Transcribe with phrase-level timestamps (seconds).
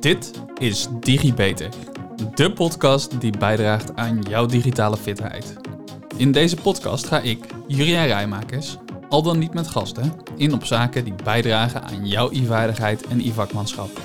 [0.00, 1.68] Dit is DigiBeter,
[2.34, 5.56] de podcast die bijdraagt aan jouw digitale fitheid.
[6.16, 8.76] In deze podcast ga ik, Juriaan Rijmakers,
[9.08, 14.00] al dan niet met gasten, in op zaken die bijdragen aan jouw e-vaardigheid en e-vakmanschap.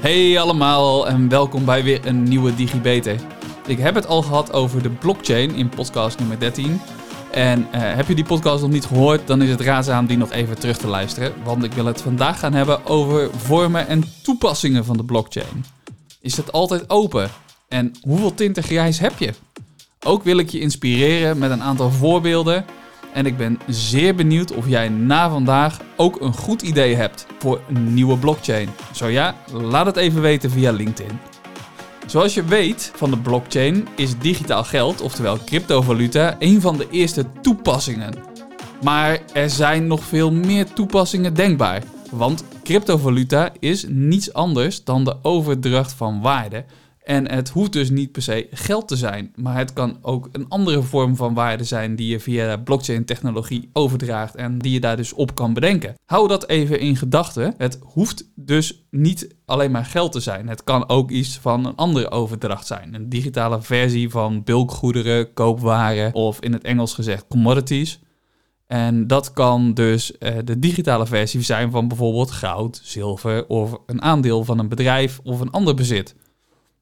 [0.00, 3.20] Hey allemaal en welkom bij weer een nieuwe DigiBeter.
[3.66, 6.80] Ik heb het al gehad over de blockchain in podcast nummer 13.
[7.30, 10.32] En eh, heb je die podcast nog niet gehoord, dan is het raadzaam die nog
[10.32, 11.32] even terug te luisteren.
[11.44, 15.64] Want ik wil het vandaag gaan hebben over vormen en toepassingen van de blockchain.
[16.20, 17.30] Is het altijd open?
[17.68, 19.32] En hoeveel tinten grijs heb je?
[20.00, 22.64] Ook wil ik je inspireren met een aantal voorbeelden.
[23.12, 27.60] En ik ben zeer benieuwd of jij na vandaag ook een goed idee hebt voor
[27.68, 28.68] een nieuwe blockchain.
[28.92, 31.29] Zo ja, laat het even weten via LinkedIn.
[32.10, 37.24] Zoals je weet van de blockchain is digitaal geld, oftewel cryptovaluta, een van de eerste
[37.42, 38.14] toepassingen.
[38.82, 41.82] Maar er zijn nog veel meer toepassingen denkbaar.
[42.10, 46.64] Want cryptovaluta is niets anders dan de overdracht van waarde
[47.10, 50.48] en het hoeft dus niet per se geld te zijn, maar het kan ook een
[50.48, 55.12] andere vorm van waarde zijn die je via blockchain-technologie overdraagt en die je daar dus
[55.12, 55.94] op kan bedenken.
[56.04, 57.54] Hou dat even in gedachten.
[57.56, 60.48] Het hoeft dus niet alleen maar geld te zijn.
[60.48, 62.94] Het kan ook iets van een andere overdracht zijn.
[62.94, 68.00] Een digitale versie van bulkgoederen, koopwaren of in het Engels gezegd commodities.
[68.66, 74.02] En dat kan dus eh, de digitale versie zijn van bijvoorbeeld goud, zilver of een
[74.02, 76.14] aandeel van een bedrijf of een ander bezit.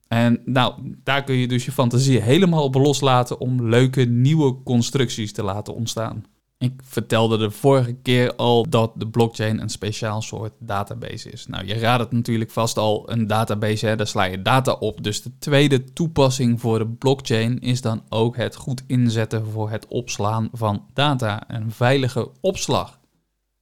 [0.09, 5.33] En nou, daar kun je dus je fantasie helemaal op loslaten om leuke nieuwe constructies
[5.33, 6.25] te laten ontstaan.
[6.59, 11.47] Ik vertelde de vorige keer al dat de blockchain een speciaal soort database is.
[11.47, 15.03] Nou, je raadt het natuurlijk vast al, een database, hè, daar sla je data op.
[15.03, 19.87] Dus de tweede toepassing voor de blockchain is dan ook het goed inzetten voor het
[19.89, 21.43] opslaan van data.
[21.49, 22.99] Een veilige opslag.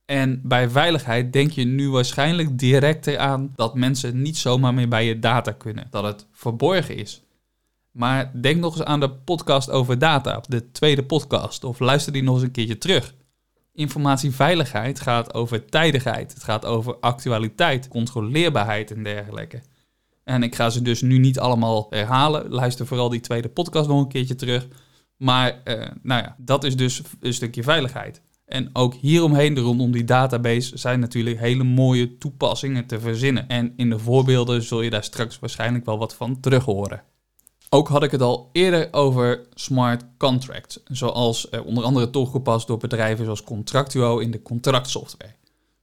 [0.06, 5.04] En bij veiligheid denk je nu waarschijnlijk direct eraan dat mensen niet zomaar meer bij
[5.06, 7.22] je data kunnen, dat het verborgen is.
[7.90, 12.22] Maar denk nog eens aan de podcast over data, de tweede podcast, of luister die
[12.22, 13.14] nog eens een keertje terug.
[13.72, 19.62] Informatieveiligheid gaat over tijdigheid, het gaat over actualiteit, controleerbaarheid en dergelijke.
[20.24, 22.48] En ik ga ze dus nu niet allemaal herhalen.
[22.50, 24.68] Luister vooral die tweede podcast nog een keertje terug.
[25.16, 28.22] Maar uh, nou ja, dat is dus een stukje veiligheid.
[28.46, 33.48] En ook hieromheen, rondom die database, zijn natuurlijk hele mooie toepassingen te verzinnen.
[33.48, 37.02] En in de voorbeelden zul je daar straks waarschijnlijk wel wat van terug horen.
[37.68, 42.78] Ook had ik het al eerder over smart contracts, zoals eh, onder andere toegepast door
[42.78, 45.34] bedrijven zoals Contractuo in de contractsoftware.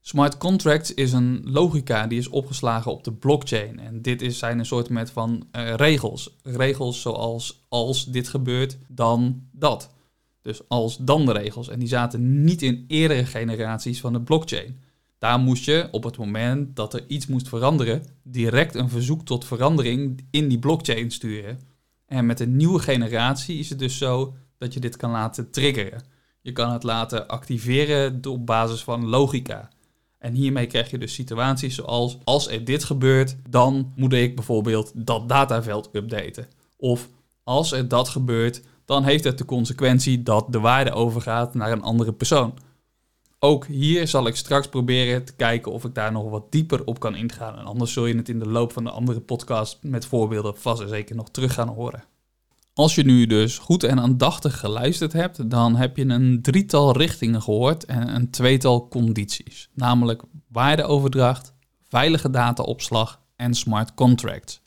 [0.02, 3.80] Smart contracts is een logica die is opgeslagen op de blockchain.
[3.80, 6.36] En dit is, zijn een soort met van uh, regels.
[6.44, 9.90] Regels zoals als dit gebeurt, dan dat.
[10.44, 11.70] Dus als dan de regels.
[11.70, 14.80] En die zaten niet in eerdere generaties van de blockchain.
[15.18, 19.46] Daar moest je op het moment dat er iets moest veranderen, direct een verzoek tot
[19.46, 21.60] verandering in die blockchain sturen.
[22.06, 26.04] En met een nieuwe generatie is het dus zo dat je dit kan laten triggeren.
[26.42, 29.70] Je kan het laten activeren op basis van logica.
[30.18, 34.92] En hiermee krijg je dus situaties zoals als er dit gebeurt, dan moet ik bijvoorbeeld
[34.96, 36.48] dat dataveld updaten.
[36.78, 37.10] Of
[37.44, 41.82] als er dat gebeurt, dan heeft het de consequentie dat de waarde overgaat naar een
[41.82, 42.54] andere persoon.
[43.40, 47.00] Ook hier zal ik straks proberen te kijken of ik daar nog wat dieper op
[47.00, 47.58] kan ingaan.
[47.58, 50.82] En anders zul je het in de loop van de andere podcast met voorbeelden vast
[50.82, 52.04] en zeker nog terug gaan horen.
[52.74, 57.42] Als je nu dus goed en aandachtig geluisterd hebt, dan heb je een drietal richtingen
[57.42, 59.70] gehoord en een tweetal condities.
[59.74, 61.54] Namelijk waardeoverdracht,
[61.88, 64.62] veilige dataopslag en smart contracts.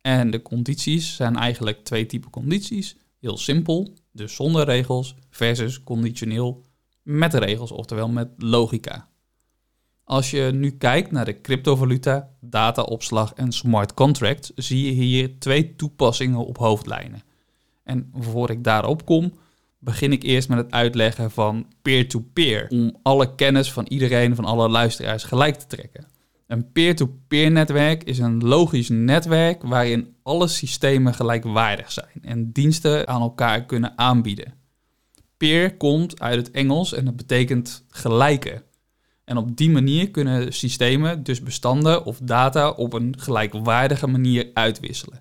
[0.00, 2.96] En de condities zijn eigenlijk twee typen condities.
[3.20, 6.64] Heel simpel, dus zonder regels, versus conditioneel
[7.02, 9.08] met regels, oftewel met logica.
[10.04, 15.76] Als je nu kijkt naar de cryptovaluta, dataopslag en smart contracts, zie je hier twee
[15.76, 17.22] toepassingen op hoofdlijnen.
[17.84, 19.32] En voor ik daarop kom,
[19.78, 24.44] begin ik eerst met het uitleggen van peer-to-peer, -peer, om alle kennis van iedereen, van
[24.44, 26.06] alle luisteraars gelijk te trekken.
[26.50, 33.20] Een peer-to-peer netwerk is een logisch netwerk waarin alle systemen gelijkwaardig zijn en diensten aan
[33.20, 34.54] elkaar kunnen aanbieden.
[35.36, 38.62] Peer komt uit het Engels en dat betekent gelijke.
[39.24, 45.20] En op die manier kunnen systemen dus bestanden of data op een gelijkwaardige manier uitwisselen.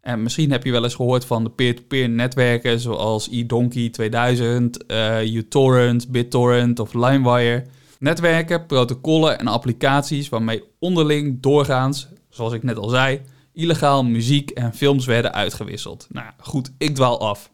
[0.00, 5.34] En misschien heb je wel eens gehoord van de peer-to-peer netwerken zoals eDonkey 2000, uh,
[5.34, 7.64] uTorrent, BitTorrent of LimeWire.
[8.04, 13.20] Netwerken, protocollen en applicaties waarmee onderling doorgaans, zoals ik net al zei,
[13.52, 16.06] illegaal muziek en films werden uitgewisseld.
[16.10, 17.50] Nou goed, ik dwaal af.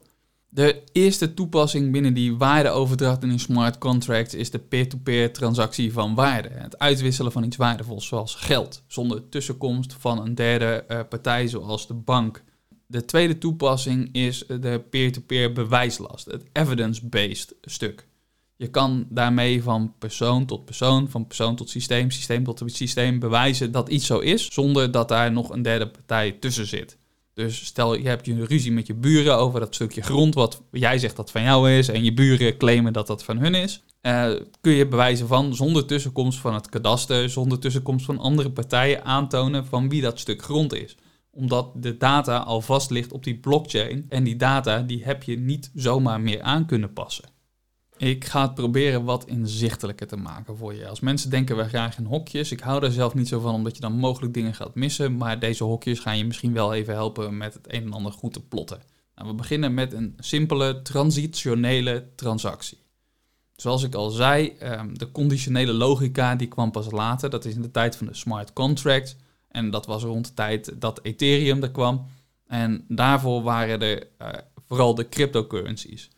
[0.48, 6.14] De eerste toepassing binnen die waardeoverdracht in een smart contract is de peer-to-peer transactie van
[6.14, 6.48] waarde.
[6.52, 11.86] Het uitwisselen van iets waardevols, zoals geld, zonder tussenkomst van een derde uh, partij, zoals
[11.86, 12.42] de bank.
[12.86, 18.08] De tweede toepassing is de peer-to-peer bewijslast, het evidence-based stuk.
[18.60, 23.72] Je kan daarmee van persoon tot persoon, van persoon tot systeem, systeem tot systeem bewijzen
[23.72, 26.98] dat iets zo is, zonder dat daar nog een derde partij tussen zit.
[27.34, 30.98] Dus stel je hebt je ruzie met je buren over dat stukje grond wat jij
[30.98, 33.82] zegt dat van jou is en je buren claimen dat dat van hun is.
[34.02, 34.30] Uh,
[34.60, 39.66] kun je bewijzen van zonder tussenkomst van het kadaster, zonder tussenkomst van andere partijen aantonen
[39.66, 40.96] van wie dat stuk grond is.
[41.30, 45.38] Omdat de data al vast ligt op die blockchain en die data die heb je
[45.38, 47.38] niet zomaar meer aan kunnen passen.
[48.00, 50.88] Ik ga het proberen wat inzichtelijker te maken voor je.
[50.88, 53.74] Als mensen denken we graag in hokjes, ik hou er zelf niet zo van omdat
[53.74, 57.36] je dan mogelijk dingen gaat missen, maar deze hokjes gaan je misschien wel even helpen
[57.36, 58.82] met het een en ander goed te plotten.
[59.14, 62.78] Nou, we beginnen met een simpele transitionele transactie.
[63.56, 67.30] Zoals ik al zei, ehm, de conditionele logica die kwam pas later.
[67.30, 69.16] Dat is in de tijd van de smart contract.
[69.48, 72.06] En dat was rond de tijd dat Ethereum er kwam.
[72.46, 74.28] En daarvoor waren er uh,
[74.66, 76.10] vooral de cryptocurrencies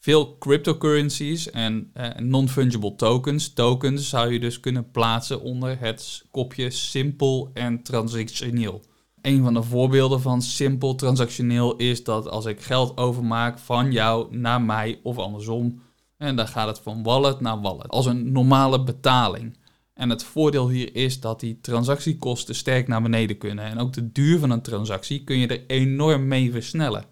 [0.00, 3.52] veel cryptocurrencies en uh, non-fungible tokens.
[3.52, 8.82] Tokens zou je dus kunnen plaatsen onder het kopje simpel en transactioneel.
[9.22, 14.36] Een van de voorbeelden van simpel transactioneel is dat als ik geld overmaak van jou
[14.36, 15.82] naar mij of andersom,
[16.16, 19.58] en dan gaat het van wallet naar wallet, als een normale betaling.
[19.94, 23.64] En het voordeel hier is dat die transactiekosten sterk naar beneden kunnen.
[23.64, 27.04] En ook de duur van een transactie kun je er enorm mee versnellen.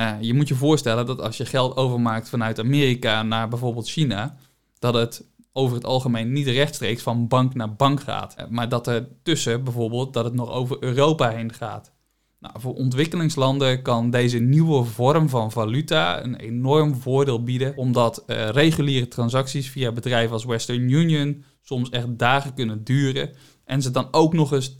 [0.00, 4.36] Uh, je moet je voorstellen dat als je geld overmaakt vanuit Amerika naar bijvoorbeeld China,
[4.78, 8.34] dat het over het algemeen niet rechtstreeks van bank naar bank gaat.
[8.34, 11.92] Eh, maar dat er tussen bijvoorbeeld dat het nog over Europa heen gaat.
[12.38, 18.48] Nou, voor ontwikkelingslanden kan deze nieuwe vorm van valuta een enorm voordeel bieden, omdat uh,
[18.48, 23.30] reguliere transacties via bedrijven als Western Union soms echt dagen kunnen duren
[23.64, 24.74] en ze dan ook nog eens 10%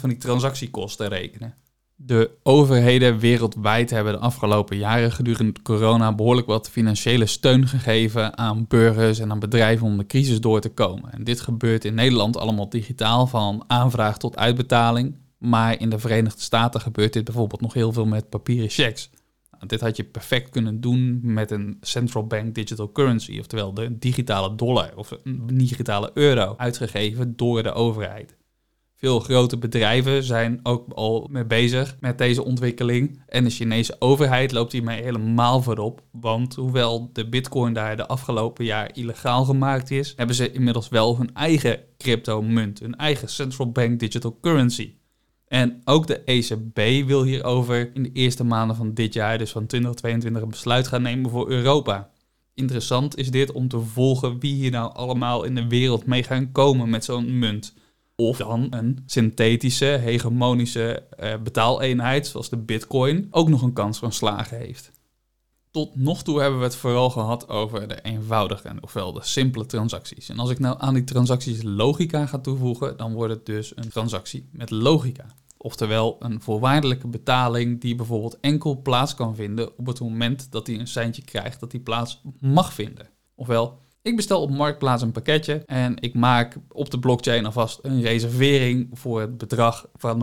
[0.00, 1.54] van die transactiekosten rekenen.
[2.00, 8.64] De overheden wereldwijd hebben de afgelopen jaren gedurende corona behoorlijk wat financiële steun gegeven aan
[8.68, 11.12] burgers en aan bedrijven om de crisis door te komen.
[11.12, 15.16] En dit gebeurt in Nederland allemaal digitaal, van aanvraag tot uitbetaling.
[15.38, 19.10] Maar in de Verenigde Staten gebeurt dit bijvoorbeeld nog heel veel met papieren checks.
[19.50, 23.98] Nou, dit had je perfect kunnen doen met een central bank digital currency, oftewel de
[23.98, 28.36] digitale dollar of een digitale euro, uitgegeven door de overheid.
[29.00, 33.22] Veel grote bedrijven zijn ook al mee bezig met deze ontwikkeling.
[33.28, 36.02] En de Chinese overheid loopt hiermee helemaal voorop.
[36.12, 41.16] Want hoewel de bitcoin daar de afgelopen jaar illegaal gemaakt is, hebben ze inmiddels wel
[41.16, 44.94] hun eigen crypto-munt, hun eigen central bank digital currency.
[45.48, 49.66] En ook de ECB wil hierover in de eerste maanden van dit jaar, dus van
[49.66, 52.10] 2022, een besluit gaan nemen voor Europa.
[52.54, 56.52] Interessant is dit om te volgen wie hier nou allemaal in de wereld mee gaan
[56.52, 57.74] komen met zo'n munt.
[58.22, 64.12] Of dan een synthetische, hegemonische uh, betaaleenheid, zoals de Bitcoin, ook nog een kans van
[64.12, 64.90] slagen heeft.
[65.70, 70.28] Tot nog toe hebben we het vooral gehad over de eenvoudige, ofwel de simpele transacties.
[70.28, 73.88] En als ik nou aan die transacties logica ga toevoegen, dan wordt het dus een
[73.88, 75.26] transactie met logica.
[75.56, 80.78] Oftewel een voorwaardelijke betaling die bijvoorbeeld enkel plaats kan vinden op het moment dat hij
[80.78, 83.08] een seintje krijgt dat die plaats mag vinden.
[83.34, 88.00] Ofwel, ik bestel op Marktplaats een pakketje en ik maak op de blockchain alvast een
[88.00, 90.20] reservering voor het bedrag van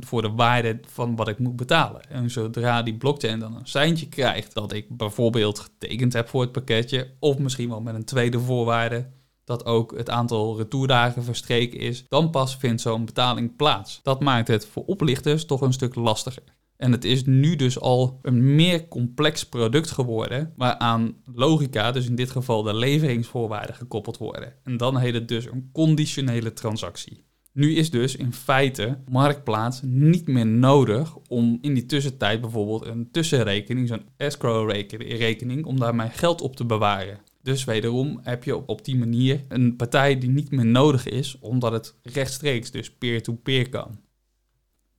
[0.00, 2.10] voor de waarde van wat ik moet betalen.
[2.10, 6.52] En zodra die blockchain dan een seintje krijgt dat ik bijvoorbeeld getekend heb voor het
[6.52, 9.06] pakketje, of misschien wel met een tweede voorwaarde
[9.44, 14.00] dat ook het aantal retourdagen verstreken is, dan pas vindt zo'n betaling plaats.
[14.02, 16.42] Dat maakt het voor oplichters toch een stuk lastiger.
[16.82, 22.14] En het is nu dus al een meer complex product geworden, waaraan logica, dus in
[22.14, 24.54] dit geval de leveringsvoorwaarden, gekoppeld worden.
[24.64, 27.24] En dan heet het dus een conditionele transactie.
[27.52, 33.10] Nu is dus in feite Marktplaats niet meer nodig om in die tussentijd bijvoorbeeld een
[33.10, 37.20] tussenrekening, zo'n escrow-rekening, om daar mijn geld op te bewaren.
[37.42, 41.72] Dus wederom heb je op die manier een partij die niet meer nodig is, omdat
[41.72, 43.98] het rechtstreeks dus peer-to-peer -peer kan.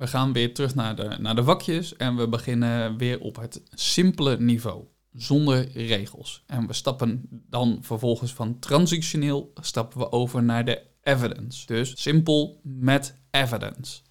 [0.04, 3.62] We gaan weer terug naar de, naar de vakjes en we beginnen weer op het
[3.74, 4.84] simpele niveau,
[5.14, 6.44] zonder regels.
[6.46, 11.66] En we stappen dan vervolgens van transitioneel stappen we over naar de evidence.
[11.66, 14.02] Dus simpel met evidence.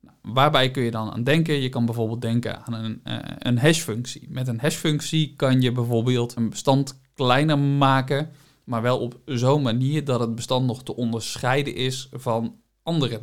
[0.00, 1.54] Nou, waarbij kun je dan aan denken?
[1.54, 4.26] Je kan bijvoorbeeld denken aan een, uh, een hashfunctie.
[4.30, 8.30] Met een hashfunctie kan je bijvoorbeeld een bestand kleiner maken,
[8.64, 13.20] maar wel op zo'n manier dat het bestand nog te onderscheiden is van andere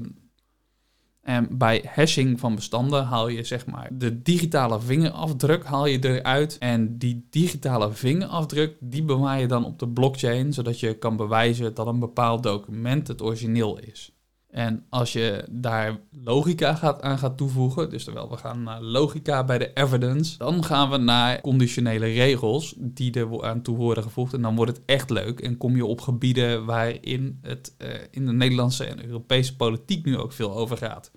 [1.27, 6.57] En bij hashing van bestanden haal je zeg maar de digitale vingerafdruk haal je eruit.
[6.57, 11.74] En die digitale vingerafdruk die bewaar je dan op de blockchain, zodat je kan bewijzen
[11.74, 14.17] dat een bepaald document het origineel is.
[14.58, 19.44] En als je daar logica gaat, aan gaat toevoegen, dus terwijl we gaan naar logica
[19.44, 24.34] bij de evidence, dan gaan we naar conditionele regels die er aan toe worden gevoegd.
[24.34, 28.26] En dan wordt het echt leuk en kom je op gebieden waarin het uh, in
[28.26, 31.12] de Nederlandse en Europese politiek nu ook veel over gaat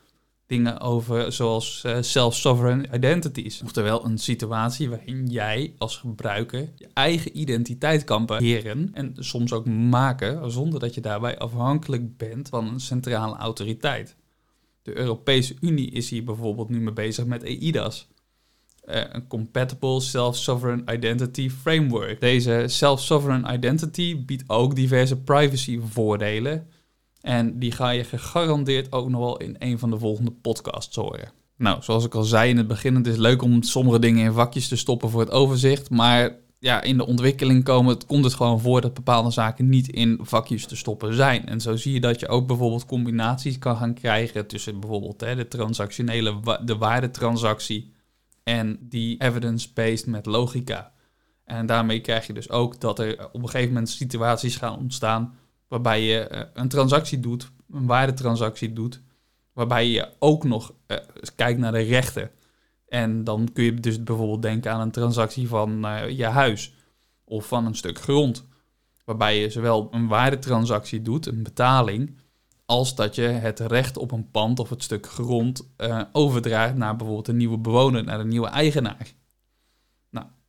[0.51, 3.63] dingen over zoals uh, self-sovereign identities.
[3.63, 9.67] Oftewel een situatie waarin jij als gebruiker je eigen identiteit kan beheren en soms ook
[9.67, 14.17] maken zonder dat je daarbij afhankelijk bent van een centrale autoriteit.
[14.83, 18.09] De Europese Unie is hier bijvoorbeeld nu mee bezig met EIDAS.
[18.89, 22.21] Uh, een Compatible Self-Sovereign Identity Framework.
[22.21, 26.67] Deze Self-Sovereign Identity biedt ook diverse privacy voordelen
[27.21, 31.33] en die ga je gegarandeerd ook nog wel in een van de volgende podcasts horen.
[31.57, 34.33] Nou, zoals ik al zei in het begin, het is leuk om sommige dingen in
[34.33, 35.91] vakjes te stoppen voor het overzicht.
[35.91, 39.89] Maar ja, in de ontwikkeling komen, het, komt het gewoon voor dat bepaalde zaken niet
[39.89, 41.47] in vakjes te stoppen zijn.
[41.47, 45.37] En zo zie je dat je ook bijvoorbeeld combinaties kan gaan krijgen tussen bijvoorbeeld hè,
[45.37, 47.93] de transactionele, de waardetransactie
[48.45, 50.93] en die evidence-based met logica.
[51.45, 55.35] En daarmee krijg je dus ook dat er op een gegeven moment situaties gaan ontstaan
[55.71, 59.01] waarbij je eh, een transactie doet, een waardetransactie doet,
[59.53, 60.97] waarbij je ook nog uh,
[61.37, 62.31] kijkt naar de rechten.
[62.89, 66.75] En dan kun je dus bijvoorbeeld denken aan een transactie van uh, je huis
[67.25, 68.47] of van een stuk grond,
[69.05, 72.17] waarbij je zowel een waardetransactie doet, een betaling,
[72.67, 75.71] als dat je het recht op een pand of het stuk grond
[76.13, 79.13] overdraagt naar bijvoorbeeld een nieuwe bewoner, naar een nieuwe eigenaar.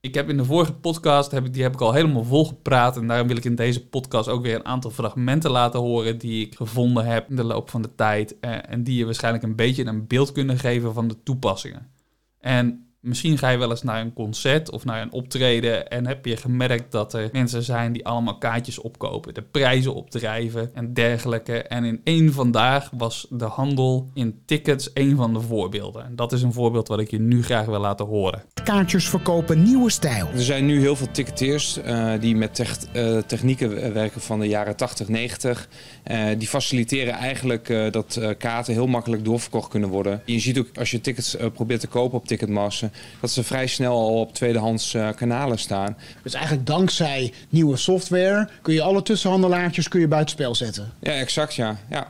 [0.01, 2.97] Ik heb in de vorige podcast, heb ik, die heb ik al helemaal volgepraat.
[2.97, 6.45] En daarom wil ik in deze podcast ook weer een aantal fragmenten laten horen die
[6.45, 8.39] ik gevonden heb in de loop van de tijd.
[8.39, 11.91] Eh, en die je waarschijnlijk een beetje een beeld kunnen geven van de toepassingen.
[12.39, 16.25] En Misschien ga je wel eens naar een concert of naar een optreden en heb
[16.25, 21.61] je gemerkt dat er mensen zijn die allemaal kaartjes opkopen, de prijzen opdrijven en dergelijke.
[21.61, 26.05] En in één vandaag was de handel in tickets een van de voorbeelden.
[26.05, 28.43] En dat is een voorbeeld wat ik je nu graag wil laten horen.
[28.63, 30.27] Kaartjes verkopen nieuwe stijl.
[30.27, 34.75] Er zijn nu heel veel ticketeers uh, die met uh, technieken werken van de jaren
[34.75, 35.69] 80, 90.
[36.11, 40.21] Uh, die faciliteren eigenlijk eh, dat kaarten heel makkelijk doorverkocht kunnen worden.
[40.25, 42.90] Je ziet ook als je tickets probeert te kopen op Ticketmaster
[43.21, 45.97] dat ze vrij snel al op tweedehands uh, kanalen staan.
[46.23, 50.91] Dus eigenlijk dankzij nieuwe software kun je alle tussenhandelaartjes kun je buitenspel zetten.
[50.99, 51.77] Ja, exact ja.
[51.89, 52.07] ja.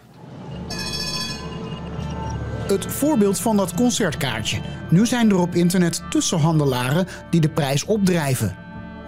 [2.68, 4.60] Het voorbeeld van dat concertkaartje.
[4.90, 8.56] Nu zijn er op internet tussenhandelaren die de prijs opdrijven.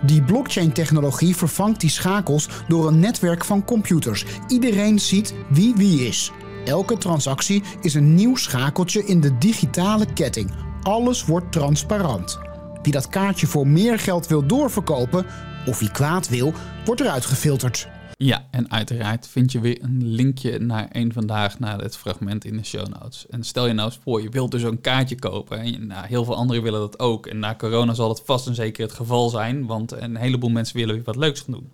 [0.02, 4.26] Die blockchain-technologie vervangt die schakels door een netwerk van computers.
[4.48, 6.32] Iedereen ziet wie wie is.
[6.66, 10.63] Elke transactie is een nieuw schakeltje in de digitale ketting.
[10.84, 12.40] Alles wordt transparant.
[12.82, 15.26] Wie dat kaartje voor meer geld wil doorverkopen,
[15.66, 16.54] of wie kwaad wil,
[16.86, 17.88] wordt eruit gefilterd.
[18.18, 22.58] Ja, en uiteraard vind je weer een linkje naar een vandaag naar het fragment in
[22.58, 23.26] de show notes.
[23.30, 25.60] En stel je nou eens voor, je wilt dus een kaartje kopen.
[25.60, 27.28] En nou, heel veel anderen willen dat ook.
[27.28, 30.78] En na corona zal het vast en zeker het geval zijn, want een heleboel mensen
[30.78, 31.72] willen weer wat leuks gaan doen.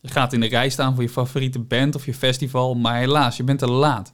[0.00, 3.36] Je gaat in de rij staan voor je favoriete band of je festival, maar helaas,
[3.36, 4.12] je bent te laat.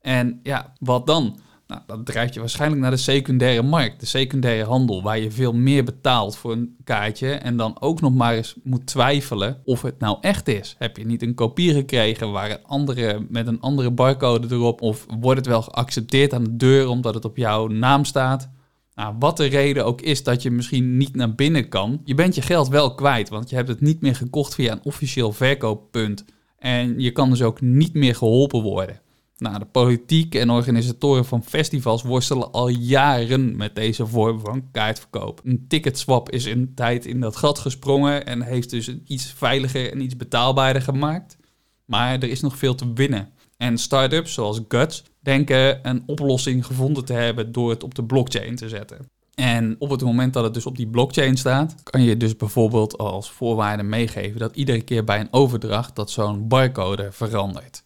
[0.00, 1.38] En ja, wat dan?
[1.66, 5.52] Nou, dat drijft je waarschijnlijk naar de secundaire markt, de secundaire handel, waar je veel
[5.52, 9.98] meer betaalt voor een kaartje en dan ook nog maar eens moet twijfelen of het
[9.98, 10.74] nou echt is.
[10.78, 15.06] Heb je niet een kopie gekregen waar een andere, met een andere barcode erop, of
[15.20, 18.50] wordt het wel geaccepteerd aan de deur omdat het op jouw naam staat?
[18.94, 22.34] Nou, wat de reden ook is dat je misschien niet naar binnen kan, je bent
[22.34, 26.24] je geld wel kwijt, want je hebt het niet meer gekocht via een officieel verkooppunt.
[26.58, 29.00] En je kan dus ook niet meer geholpen worden.
[29.38, 35.40] Nou, de politiek en organisatoren van festivals worstelen al jaren met deze vorm van kaartverkoop.
[35.44, 40.00] Een ticketswap is een tijd in dat gat gesprongen en heeft dus iets veiliger en
[40.00, 41.36] iets betaalbaarder gemaakt.
[41.84, 43.32] Maar er is nog veel te winnen.
[43.56, 48.56] En startups zoals Guts denken een oplossing gevonden te hebben door het op de blockchain
[48.56, 49.10] te zetten.
[49.34, 52.98] En op het moment dat het dus op die blockchain staat, kan je dus bijvoorbeeld
[52.98, 57.83] als voorwaarde meegeven dat iedere keer bij een overdracht dat zo'n barcode verandert.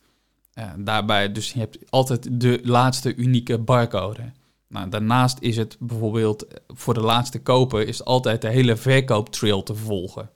[0.78, 4.32] Daarbij, dus je hebt altijd de laatste unieke barcode.
[4.68, 9.62] Nou, daarnaast is het bijvoorbeeld eh, voor de laatste koper is altijd de hele verkooptrail
[9.62, 10.30] te volgen.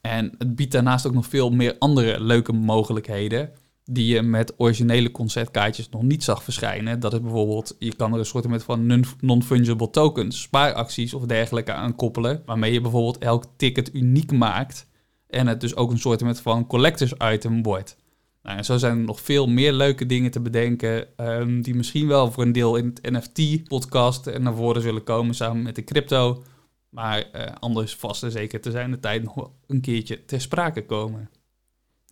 [0.00, 3.50] En het biedt daarnaast ook nog veel meer andere leuke mogelijkheden
[3.84, 7.00] die je met originele concertkaartjes nog niet zag verschijnen.
[7.00, 11.94] Dat is bijvoorbeeld, je kan er een soort van non-fungible tokens, spaaracties of dergelijke aan
[11.94, 14.86] koppelen, waarmee je bijvoorbeeld elk ticket uniek maakt
[15.26, 17.96] en het dus ook een soort van collectors item wordt.
[18.44, 22.06] Nou, en zo zijn er nog veel meer leuke dingen te bedenken, ehm, die misschien
[22.06, 26.42] wel voor een deel in het NFT-podcast naar voren zullen komen samen met de crypto.
[26.88, 30.86] Maar uh, anders vast en zeker te zijn de tijd nog een keertje ter sprake
[30.86, 31.30] komen.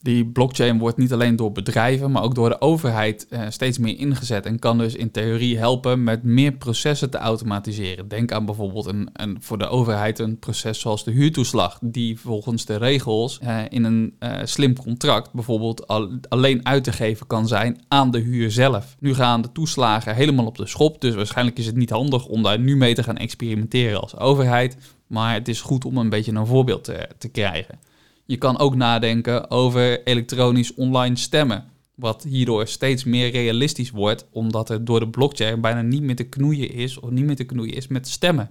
[0.03, 3.99] Die blockchain wordt niet alleen door bedrijven, maar ook door de overheid uh, steeds meer
[3.99, 8.09] ingezet en kan dus in theorie helpen met meer processen te automatiseren.
[8.09, 12.65] Denk aan bijvoorbeeld een, een voor de overheid een proces zoals de huurtoeslag, die volgens
[12.65, 17.49] de regels uh, in een uh, slim contract bijvoorbeeld al, alleen uit te geven kan
[17.49, 18.97] zijn aan de huur zelf.
[19.01, 22.43] Nu gaan de toeslagen helemaal op de schop, dus waarschijnlijk is het niet handig om
[22.43, 26.33] daar nu mee te gaan experimenteren als overheid, maar het is goed om een beetje
[26.33, 27.91] een voorbeeld te, te krijgen.
[28.33, 31.65] Je kan ook nadenken over elektronisch online stemmen.
[31.95, 36.29] Wat hierdoor steeds meer realistisch wordt, omdat er door de blockchain bijna niet meer te
[36.29, 38.51] knoeien is of niet meer te knoeien is met stemmen.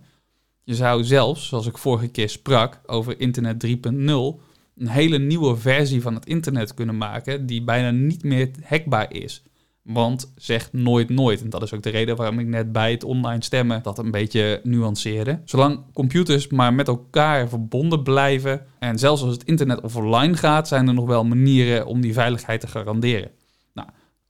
[0.63, 3.71] Je zou zelfs, zoals ik vorige keer sprak over internet 3.0,
[4.75, 9.43] een hele nieuwe versie van het internet kunnen maken die bijna niet meer hackbaar is.
[9.83, 11.41] Want zeg nooit nooit.
[11.41, 14.11] En dat is ook de reden waarom ik net bij het online stemmen dat een
[14.11, 15.41] beetje nuanceerde.
[15.45, 18.65] Zolang computers maar met elkaar verbonden blijven.
[18.79, 22.59] En zelfs als het internet offline gaat, zijn er nog wel manieren om die veiligheid
[22.59, 23.31] te garanderen.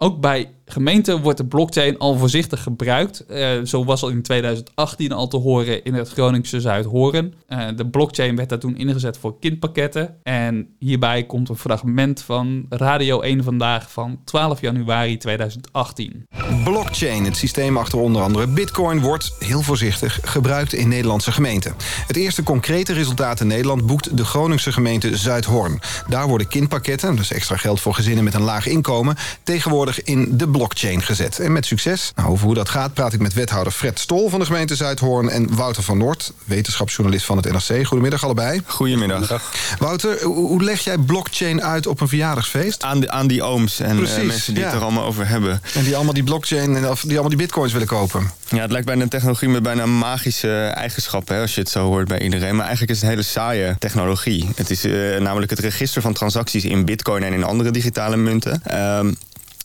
[0.03, 3.25] Ook bij gemeenten wordt de blockchain al voorzichtig gebruikt.
[3.29, 7.34] Uh, zo was al in 2018 al te horen in het Groningse Zuidhoorn.
[7.48, 10.15] Uh, de blockchain werd daar toen ingezet voor kindpakketten.
[10.24, 16.25] En hierbij komt een fragment van Radio 1 vandaag van 12 januari 2018.
[16.63, 21.74] Blockchain, het systeem achter onder andere Bitcoin, wordt heel voorzichtig gebruikt in Nederlandse gemeenten.
[22.08, 25.79] Het eerste concrete resultaat in Nederland boekt de Groningse gemeente Zuidhoorn.
[26.08, 30.48] Daar worden kindpakketten, dus extra geld voor gezinnen met een laag inkomen, tegenwoordig in de
[30.48, 31.39] blockchain gezet.
[31.39, 32.12] En met succes.
[32.15, 35.29] Nou, over hoe dat gaat praat ik met wethouder Fred Stol van de gemeente Zuidhoorn...
[35.29, 37.86] en Wouter van Noord, wetenschapsjournalist van het NRC.
[37.86, 38.62] Goedemiddag allebei.
[38.65, 39.41] Goedemiddag.
[39.79, 42.83] Wouter, hoe leg jij blockchain uit op een verjaardagsfeest?
[42.83, 45.62] Aan, aan die ooms en uh, mensen die het er allemaal over hebben.
[45.74, 48.31] En die allemaal die blockchain en die allemaal die bitcoins willen kopen.
[48.50, 51.36] Ja, het lijkt bijna een technologie met bijna magische eigenschappen...
[51.36, 52.55] Hè, als je het zo hoort bij iedereen.
[52.55, 54.50] Maar eigenlijk is het een hele saaie technologie.
[54.55, 58.62] Het is uh, namelijk het register van transacties in bitcoin en in andere digitale munten...
[58.98, 59.17] Um,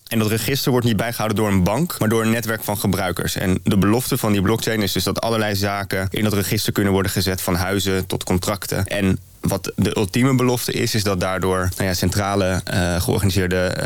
[0.07, 3.37] en dat register wordt niet bijgehouden door een bank, maar door een netwerk van gebruikers.
[3.37, 6.93] En de belofte van die blockchain is dus dat allerlei zaken in dat register kunnen
[6.93, 8.87] worden gezet, van huizen tot contracten.
[8.87, 13.77] En wat de ultieme belofte is, is dat daardoor nou ja, centrale uh, georganiseerde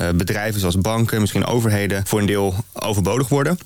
[0.00, 3.58] uh, bedrijven zoals banken, misschien overheden, voor een deel overbodig worden.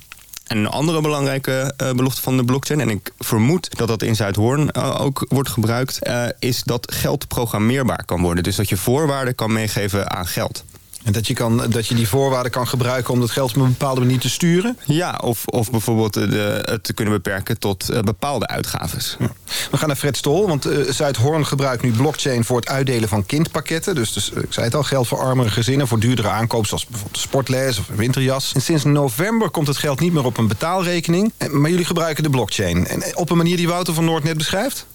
[0.46, 4.16] En een andere belangrijke uh, belofte van de blockchain, en ik vermoed dat dat in
[4.16, 5.98] Zuidhoorn uh, ook wordt gebruikt,
[6.38, 8.42] is dat geld programmeerbaar kan worden.
[8.42, 10.64] Dus dat je voorwaarden kan meegeven aan geld.
[11.06, 13.68] En dat je, kan, dat je die voorwaarden kan gebruiken om dat geld op een
[13.68, 14.78] bepaalde manier te sturen?
[14.84, 19.16] Ja, of, of bijvoorbeeld de, het te kunnen beperken tot uh, bepaalde uitgaves.
[19.18, 19.32] Ja.
[19.70, 23.26] We gaan naar Fred Stol, want uh, Zuidhoorn gebruikt nu blockchain voor het uitdelen van
[23.26, 23.94] kindpakketten.
[23.94, 26.66] Dus, dus ik zei het al, geld voor armere gezinnen, voor duurdere aankoop...
[26.66, 28.52] zoals bijvoorbeeld sportles of een winterjas.
[28.54, 31.32] En sinds november komt het geld niet meer op een betaalrekening.
[31.50, 32.86] Maar jullie gebruiken de blockchain.
[32.86, 34.86] En op een manier die Wouter van Noord net beschrijft?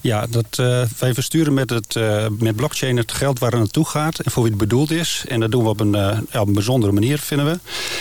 [0.00, 3.86] Ja, dat, uh, wij versturen met, het, uh, met blockchain het geld waar het naartoe
[3.86, 5.24] gaat en voor wie het bedoeld is.
[5.28, 5.92] En dat doen we op een,
[6.30, 7.58] ja, op een bijzondere manier, vinden we.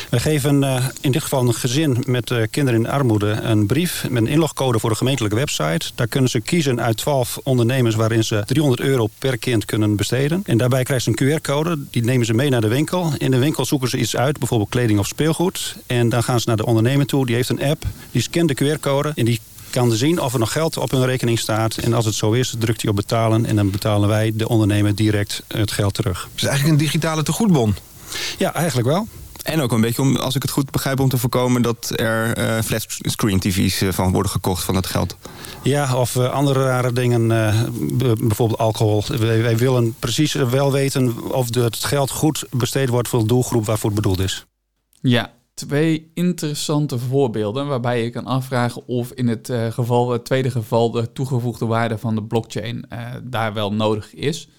[0.10, 0.64] We geven
[1.02, 4.90] in dit geval een gezin met kinderen in armoede een brief met een inlogcode voor
[4.90, 5.92] de gemeentelijke website.
[5.96, 10.42] Daar kunnen ze kiezen uit 12 ondernemers waarin ze 300 euro per kind kunnen besteden.
[10.46, 13.14] En daarbij krijgen ze een QR-code, die nemen ze mee naar de winkel.
[13.18, 15.76] In de winkel zoeken ze iets uit, bijvoorbeeld kleding of speelgoed.
[15.88, 18.76] En dan gaan ze naar de ondernemer toe, die heeft een app, die scant de
[18.76, 19.40] QR-code en die
[19.74, 21.76] kan zien of er nog geld op hun rekening staat.
[21.76, 23.46] En als het zo is, drukt hij op betalen.
[23.46, 26.24] En dan betalen wij de ondernemer direct het geld terug.
[26.32, 27.76] Het is eigenlijk een digitale tegoedbon.
[28.38, 29.08] Ja, eigenlijk wel.
[29.44, 32.38] En ook een beetje, om, als ik het goed begrijp, om te voorkomen dat er
[32.38, 35.18] uh, flatscreen tv's uh, van worden gekocht van het geld.
[35.62, 37.28] Ja, of uh, andere rare dingen,
[37.98, 39.04] bijvoorbeeld alcohol.
[39.08, 43.66] Wij, wij, willen precies wel weten of het geld goed besteed wordt voor de doelgroep
[43.66, 44.46] waarvoor het bedoeld is.
[45.02, 50.52] Ja, twee interessante voorbeelden waarbij je kan afvragen of in het, uh, geval, het tweede
[50.52, 54.50] geval de toegevoegde waarde van de blockchain uh, daar wel nodig is.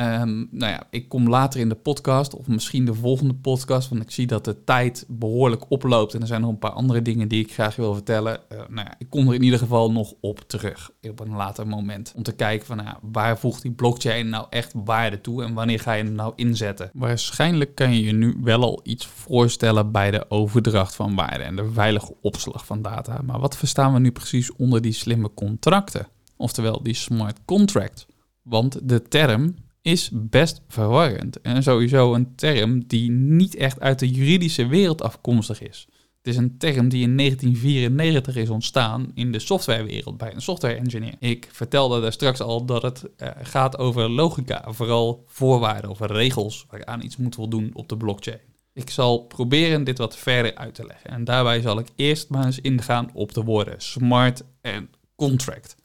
[0.00, 4.02] Um, nou ja, ik kom later in de podcast, of misschien de volgende podcast, want
[4.02, 7.28] ik zie dat de tijd behoorlijk oploopt en er zijn nog een paar andere dingen
[7.28, 8.40] die ik graag wil vertellen.
[8.52, 11.66] Uh, nou ja, ik kom er in ieder geval nog op terug op een later
[11.66, 12.12] moment.
[12.16, 15.80] Om te kijken van nou, waar voegt die blockchain nou echt waarde toe en wanneer
[15.80, 16.90] ga je hem nou inzetten.
[16.92, 21.56] Waarschijnlijk kan je je nu wel al iets voorstellen bij de overdracht van waarde en
[21.56, 23.20] de veilige opslag van data.
[23.24, 26.08] Maar wat verstaan we nu precies onder die slimme contracten?
[26.36, 28.06] Oftewel die smart contract.
[28.42, 31.40] Want de term is best verwarrend.
[31.40, 35.86] En sowieso een term die niet echt uit de juridische wereld afkomstig is.
[36.22, 40.74] Het is een term die in 1994 is ontstaan in de softwarewereld bij een software
[40.74, 41.14] engineer.
[41.18, 46.66] Ik vertelde daar straks al dat het uh, gaat over logica, vooral voorwaarden of regels
[46.70, 48.40] waaraan iets moet voldoen op de blockchain.
[48.72, 52.44] Ik zal proberen dit wat verder uit te leggen en daarbij zal ik eerst maar
[52.44, 55.76] eens ingaan op de woorden smart en contract.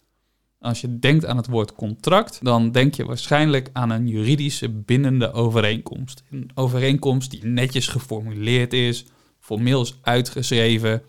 [0.66, 5.32] Als je denkt aan het woord contract, dan denk je waarschijnlijk aan een juridische bindende
[5.32, 6.24] overeenkomst.
[6.32, 9.06] Een overeenkomst die netjes geformuleerd is,
[9.40, 11.02] formeel is uitgeschreven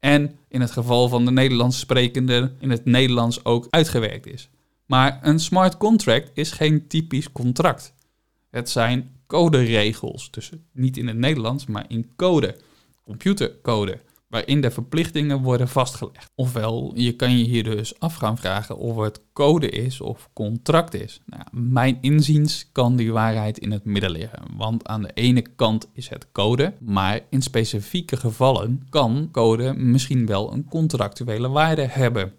[0.00, 4.48] en in het geval van de Nederlands sprekende in het Nederlands ook uitgewerkt is.
[4.86, 7.94] Maar een smart contract is geen typisch contract.
[8.50, 12.56] Het zijn coderegels, dus niet in het Nederlands, maar in code,
[13.04, 16.30] computercode waarin de verplichtingen worden vastgelegd.
[16.34, 20.94] Ofwel, je kan je hier dus af gaan vragen of het code is of contract
[20.94, 21.20] is.
[21.26, 25.88] Nou, mijn inziens kan die waarheid in het midden liggen, want aan de ene kant
[25.92, 32.32] is het code, maar in specifieke gevallen kan code misschien wel een contractuele waarde hebben.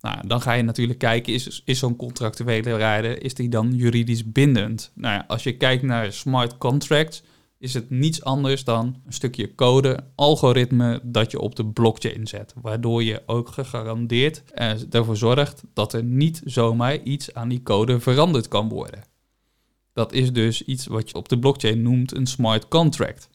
[0.00, 4.32] Nou, dan ga je natuurlijk kijken, is, is zo'n contractuele waarde, is die dan juridisch
[4.32, 4.92] bindend?
[4.94, 7.22] Nou ja, als je kijkt naar smart contracts,
[7.60, 12.54] is het niets anders dan een stukje code, algoritme dat je op de blockchain zet.
[12.62, 18.00] Waardoor je ook gegarandeerd eh, ervoor zorgt dat er niet zomaar iets aan die code
[18.00, 19.04] veranderd kan worden.
[19.92, 23.28] Dat is dus iets wat je op de blockchain noemt een smart contract.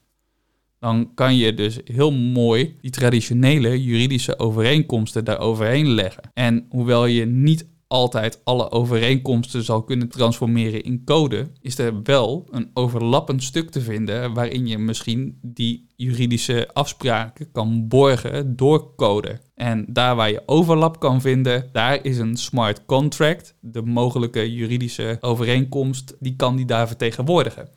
[0.80, 6.32] Dan kan je dus heel mooi die traditionele juridische overeenkomsten daar overheen leggen.
[6.34, 12.48] En hoewel je niet altijd alle overeenkomsten zal kunnen transformeren in code, is er wel
[12.52, 19.39] een overlappend stuk te vinden waarin je misschien die juridische afspraken kan borgen door code.
[19.56, 25.17] En daar waar je overlap kan vinden, daar is een smart contract, de mogelijke juridische
[25.19, 27.69] overeenkomst, die kan die daar vertegenwoordigen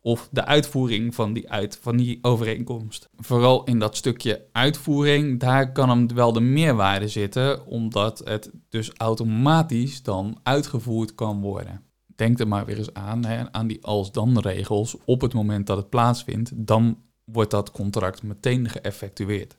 [0.00, 3.08] of de uitvoering van die, uit, van die overeenkomst.
[3.16, 8.92] Vooral in dat stukje uitvoering, daar kan hem wel de meerwaarde zitten, omdat het dus
[8.96, 11.82] automatisch dan uitgevoerd kan worden.
[12.06, 14.96] Denk er maar weer eens aan, hè, aan die als-dan-regels.
[15.04, 19.56] Op het moment dat het plaatsvindt, dan wordt dat contract meteen geëffectueerd.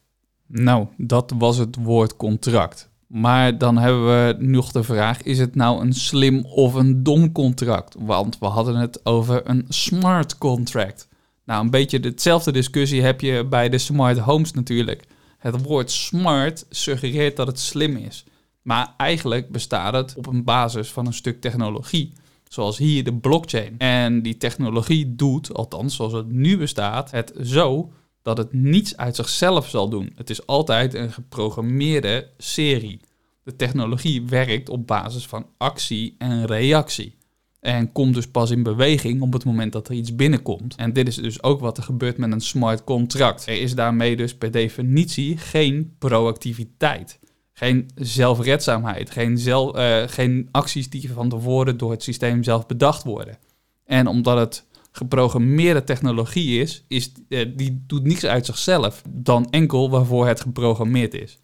[0.48, 2.91] Nou, dat was het woord contract.
[3.12, 7.32] Maar dan hebben we nog de vraag: is het nou een slim of een dom
[7.32, 7.96] contract?
[8.00, 11.08] Want we hadden het over een smart contract.
[11.46, 15.04] Nou, een beetje dezelfde discussie heb je bij de smart homes natuurlijk.
[15.38, 18.24] Het woord smart suggereert dat het slim is.
[18.62, 22.14] Maar eigenlijk bestaat het op een basis van een stuk technologie.
[22.48, 23.76] Zoals hier de blockchain.
[23.78, 29.16] En die technologie doet, althans zoals het nu bestaat, het zo dat het niets uit
[29.16, 30.14] zichzelf zal doen.
[30.16, 33.00] Het is altijd een geprogrammeerde serie.
[33.44, 37.20] De technologie werkt op basis van actie en reactie.
[37.60, 40.76] En komt dus pas in beweging op het moment dat er iets binnenkomt.
[40.76, 43.48] En dit is dus ook wat er gebeurt met een smart contract.
[43.48, 47.20] Er is daarmee dus per definitie geen proactiviteit.
[47.54, 49.10] Geen zelfredzaamheid.
[49.10, 53.38] Geen, zelf, uh, geen acties die van tevoren door het systeem zelf bedacht worden.
[53.86, 59.90] En omdat het geprogrammeerde technologie is, is uh, die doet niets uit zichzelf dan enkel
[59.90, 61.40] waarvoor het geprogrammeerd is.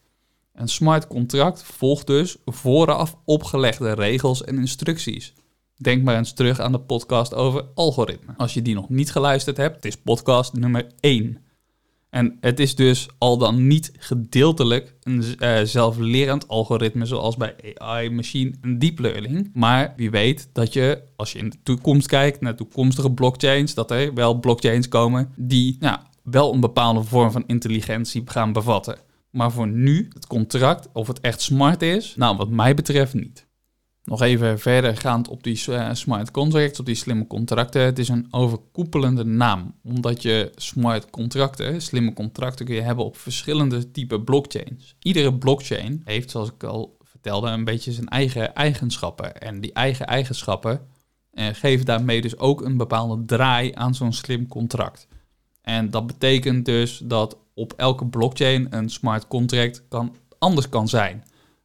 [0.54, 5.34] Een smart contract volgt dus vooraf opgelegde regels en instructies.
[5.76, 8.34] Denk maar eens terug aan de podcast over algoritme.
[8.38, 11.38] Als je die nog niet geluisterd hebt, het is podcast nummer 1.
[12.10, 18.10] En het is dus al dan niet gedeeltelijk een uh, zelflerend algoritme zoals bij AI,
[18.10, 19.50] machine en deep learning.
[19.54, 23.92] Maar wie weet dat je, als je in de toekomst kijkt naar toekomstige blockchains, dat
[23.92, 25.78] er wel blockchains komen die
[26.24, 28.98] wel een bepaalde vorm van intelligentie gaan bevatten.
[29.30, 33.47] Maar voor nu, het contract, of het echt smart is, nou wat mij betreft niet.
[34.08, 37.82] Nog even verder gaand op die uh, smart contracts, op die slimme contracten.
[37.82, 43.18] Het is een overkoepelende naam, omdat je smart contracten, slimme contracten kun je hebben op
[43.18, 44.96] verschillende type blockchains.
[45.00, 49.38] Iedere blockchain heeft, zoals ik al vertelde, een beetje zijn eigen eigenschappen.
[49.38, 50.82] En die eigen eigenschappen
[51.34, 55.08] uh, geven daarmee dus ook een bepaalde draai aan zo'n slim contract.
[55.62, 59.84] En dat betekent dus dat op elke blockchain een smart contract
[60.40, 61.24] anders kan zijn.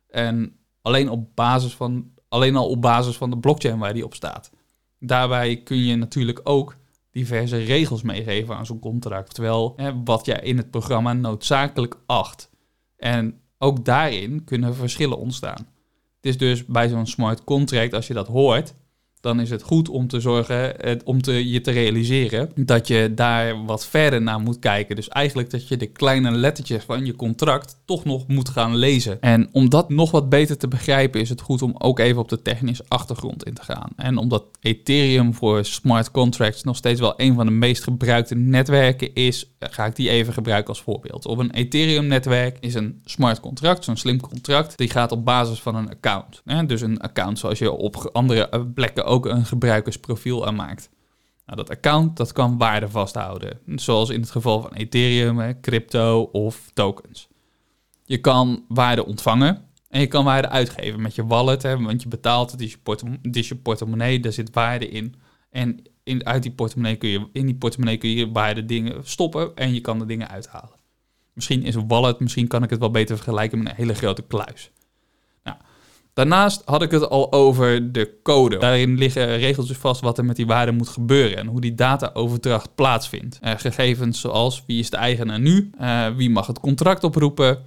[0.08, 4.14] En alleen, op basis van, alleen al op basis van de blockchain waar die op
[4.14, 4.50] staat.
[4.98, 6.76] Daarbij kun je natuurlijk ook
[7.10, 9.34] diverse regels meegeven aan zo'n contract.
[9.34, 12.50] Terwijl hè, wat jij in het programma noodzakelijk acht.
[12.96, 15.68] En ook daarin kunnen verschillen ontstaan.
[16.16, 18.74] Het is dus bij zo'n smart contract, als je dat hoort,
[19.20, 23.64] dan is het goed om te zorgen, om te, je te realiseren dat je daar
[23.64, 24.96] wat verder naar moet kijken.
[24.96, 29.20] Dus eigenlijk dat je de kleine lettertjes van je contract toch nog moet gaan lezen.
[29.20, 32.28] En om dat nog wat beter te begrijpen, is het goed om ook even op
[32.28, 33.90] de technische achtergrond in te gaan.
[33.96, 39.14] En omdat Ethereum voor smart contracts nog steeds wel een van de meest gebruikte netwerken
[39.14, 41.26] is, ga ik die even gebruiken als voorbeeld.
[41.26, 45.74] Op een Ethereum-netwerk is een smart contract, zo'n slim contract, die gaat op basis van
[45.74, 46.42] een account.
[46.66, 50.90] Dus een account zoals je op andere eh, plekken ook een gebruikersprofiel aanmaakt.
[51.46, 56.70] Nou, dat account dat kan waarde vasthouden, zoals in het geval van Ethereum, crypto of
[56.74, 57.30] tokens.
[58.12, 62.08] Je kan waarde ontvangen en je kan waarde uitgeven met je wallet, hè, want je
[62.08, 62.60] betaalt het,
[63.36, 65.14] is je, portemonnee, daar zit waarde in.
[65.50, 69.56] En in, uit die portemonnee kun je, in die portemonnee kun je waarde dingen stoppen
[69.56, 70.78] en je kan de dingen uithalen.
[71.32, 74.22] Misschien is een wallet, misschien kan ik het wel beter vergelijken met een hele grote
[74.22, 74.70] kluis.
[76.14, 78.58] Daarnaast had ik het al over de code.
[78.58, 82.74] Daarin liggen regeltjes vast wat er met die waarde moet gebeuren en hoe die dataoverdracht
[82.74, 83.38] plaatsvindt.
[83.42, 87.58] Uh, gegevens zoals wie is de eigenaar nu, uh, wie mag het contract oproepen.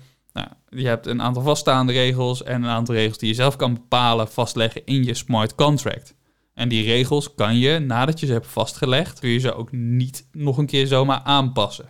[0.75, 4.27] Je hebt een aantal vaststaande regels en een aantal regels die je zelf kan bepalen,
[4.27, 6.15] vastleggen in je smart contract.
[6.53, 10.27] En die regels kan je, nadat je ze hebt vastgelegd, kun je ze ook niet
[10.31, 11.89] nog een keer zomaar aanpassen.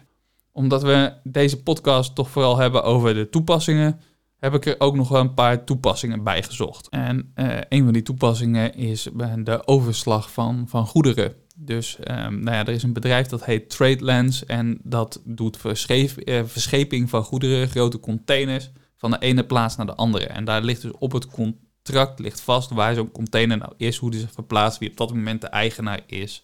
[0.52, 4.00] Omdat we deze podcast toch vooral hebben over de toepassingen,
[4.39, 6.89] heb ik er ook nog een paar toepassingen bij gezocht.
[6.89, 9.10] En uh, een van die toepassingen is
[9.43, 11.34] de overslag van, van goederen.
[11.58, 16.44] Dus um, nou ja, er is een bedrijf dat heet TradeLens en dat doet uh,
[16.46, 20.26] verscheping van goederen, grote containers, van de ene plaats naar de andere.
[20.26, 24.12] En daar ligt dus op het contract ligt vast waar zo'n container nou is, hoe
[24.12, 26.44] die zich verplaatst, wie op dat moment de eigenaar is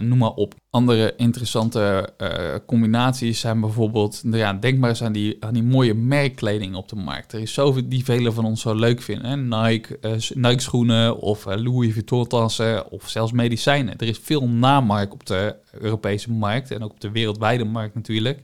[0.00, 0.54] noem maar op.
[0.70, 2.28] Andere interessante uh,
[2.66, 6.88] combinaties zijn bijvoorbeeld, nou ja, denk maar eens aan die, aan die mooie merkkleding op
[6.88, 7.32] de markt.
[7.32, 9.26] Er is zoveel die velen van ons zo leuk vinden.
[9.26, 9.36] Hè?
[9.36, 13.96] Nike, uh, Nike schoenen of uh, Louis Vuitton tassen of zelfs medicijnen.
[13.96, 18.42] Er is veel namark op de Europese markt en ook op de wereldwijde markt natuurlijk.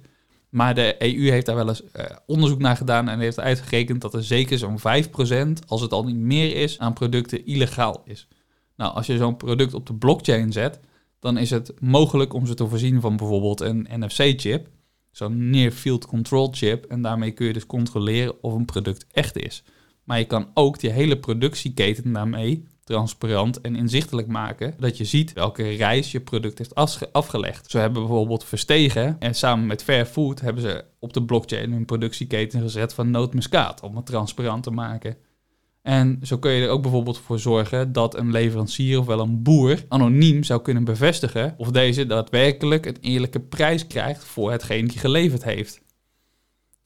[0.49, 1.83] Maar de EU heeft daar wel eens
[2.27, 6.17] onderzoek naar gedaan en heeft uitgerekend dat er zeker zo'n 5%, als het al niet
[6.17, 8.29] meer is, aan producten illegaal is.
[8.77, 10.81] Nou, als je zo'n product op de blockchain zet,
[11.21, 14.69] dan is het mogelijk om ze te voorzien van bijvoorbeeld een NFC-chip,
[15.11, 19.37] zo'n Near Field Control chip, en daarmee kun je dus controleren of een product echt
[19.37, 19.63] is.
[20.05, 25.33] Maar je kan ook die hele productieketen daarmee transparant en inzichtelijk maken, dat je ziet
[25.33, 26.75] welke reis je product heeft
[27.13, 27.71] afgelegd.
[27.71, 32.61] Zo hebben bijvoorbeeld Verstegen en samen met Fairfood hebben ze op de blockchain hun productieketen
[32.61, 35.17] gezet van nootmuskaat om het transparant te maken.
[35.83, 39.43] En zo kun je er ook bijvoorbeeld voor zorgen dat een leverancier of wel een
[39.43, 44.99] boer anoniem zou kunnen bevestigen of deze daadwerkelijk een eerlijke prijs krijgt voor hetgeen die
[44.99, 45.81] geleverd heeft.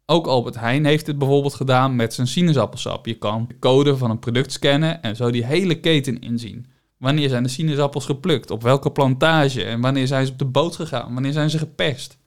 [0.07, 3.07] Ook Albert Heijn heeft dit bijvoorbeeld gedaan met zijn sinaasappelsap.
[3.07, 6.67] Je kan de code van een product scannen en zo die hele keten inzien.
[6.99, 8.51] Wanneer zijn de sinaasappels geplukt?
[8.51, 9.65] Op welke plantage?
[9.65, 11.13] En wanneer zijn ze op de boot gegaan?
[11.13, 12.19] Wanneer zijn ze gepest?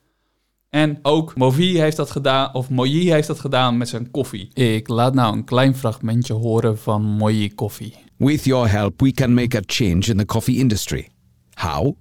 [0.68, 4.48] En ook Movi heeft dat gedaan, of Moyi heeft dat gedaan met zijn koffie.
[4.54, 7.94] Ik laat nou een klein fragmentje horen van Moyi koffie.
[8.16, 11.08] With your help, we can make a change in the coffee industry.
[11.54, 11.96] How?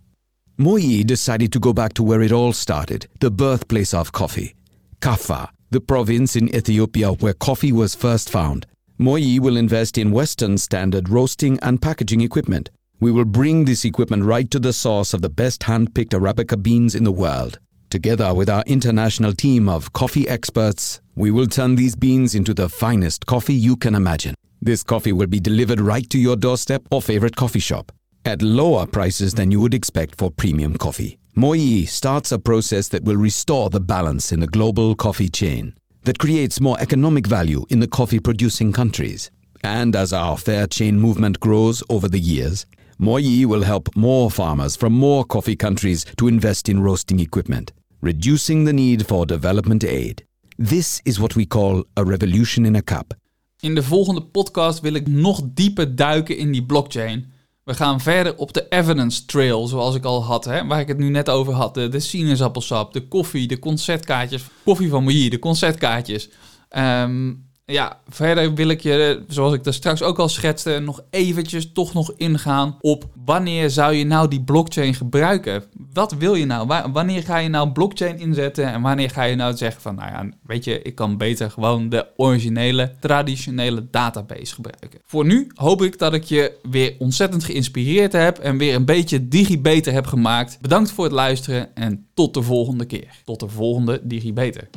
[0.55, 4.53] Moyi decided to go back to where it all started, the birthplace of coffee.
[4.99, 8.65] Kaffa, the province in Ethiopia where coffee was first found.
[8.97, 12.69] Moyi will invest in Western standard roasting and packaging equipment.
[12.99, 16.95] We will bring this equipment right to the source of the best hand-picked Arabica beans
[16.95, 17.59] in the world.
[17.89, 22.67] Together with our international team of coffee experts, we will turn these beans into the
[22.67, 24.35] finest coffee you can imagine.
[24.61, 27.91] This coffee will be delivered right to your doorstep or favorite coffee shop
[28.25, 31.17] at lower prices than you would expect for premium coffee.
[31.35, 35.73] Moi starts a process that will restore the balance in the global coffee chain,
[36.03, 39.31] that creates more economic value in the coffee producing countries.
[39.63, 42.65] And as our fair chain movement grows over the years,
[42.99, 48.65] Moyi will help more farmers from more coffee countries to invest in roasting equipment, reducing
[48.65, 50.25] the need for development aid.
[50.57, 53.13] This is what we call a revolution in a cup.
[53.59, 57.25] In de volgende podcast wil ik nog dieper duiken in die blockchain.
[57.63, 60.97] We gaan verder op de evidence trail, zoals ik al had, hè, waar ik het
[60.97, 61.73] nu net over had.
[61.73, 64.45] De, sinaasappelsap, de koffie, de concertkaartjes.
[64.63, 66.29] Koffie van Moyi, de concertkaartjes.
[66.77, 71.71] Um, ja, verder wil ik je, zoals ik daar straks ook al schetste, nog eventjes
[71.71, 75.63] toch nog ingaan op wanneer zou je nou die blockchain gebruiken?
[75.93, 76.67] Wat wil je nou?
[76.91, 80.29] Wanneer ga je nou blockchain inzetten en wanneer ga je nou zeggen van, nou ja,
[80.43, 84.99] weet je, ik kan beter gewoon de originele, traditionele database gebruiken.
[85.05, 89.27] Voor nu hoop ik dat ik je weer ontzettend geïnspireerd heb en weer een beetje
[89.27, 90.57] DigiBeter heb gemaakt.
[90.61, 93.21] Bedankt voor het luisteren en tot de volgende keer.
[93.25, 94.69] Tot de volgende DigiBeter.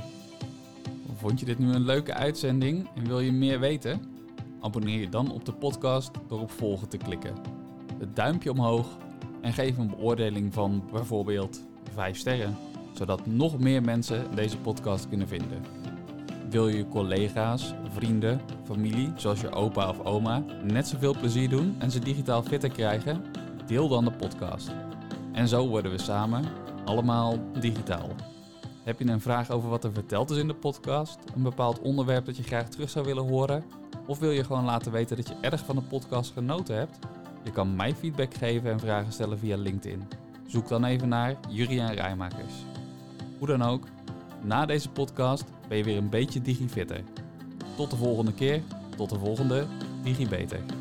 [1.21, 4.01] Vond je dit nu een leuke uitzending en wil je meer weten?
[4.61, 7.35] Abonneer je dan op de podcast door op volgen te klikken.
[7.99, 8.87] het duimpje omhoog
[9.41, 12.57] en geef een beoordeling van bijvoorbeeld 5 sterren,
[12.93, 15.63] zodat nog meer mensen deze podcast kunnen vinden.
[16.51, 21.91] Wil je collega's, vrienden, familie, zoals je opa of oma, net zoveel plezier doen en
[21.91, 23.25] ze digitaal fitter krijgen?
[23.67, 24.71] Deel dan de podcast.
[25.33, 26.45] En zo worden we samen
[26.85, 28.09] allemaal digitaal.
[28.85, 31.19] Heb je een vraag over wat er verteld is in de podcast?
[31.35, 33.65] Een bepaald onderwerp dat je graag terug zou willen horen?
[34.07, 36.99] Of wil je gewoon laten weten dat je erg van de podcast genoten hebt?
[37.45, 40.09] Je kan mij feedback geven en vragen stellen via LinkedIn.
[40.47, 42.55] Zoek dan even naar Juriaan Rijmakers.
[43.39, 43.85] Hoe dan ook,
[44.43, 47.03] na deze podcast ben je weer een beetje digifitter.
[47.77, 48.63] Tot de volgende keer,
[48.97, 49.67] tot de volgende
[50.03, 50.80] DigiBeter.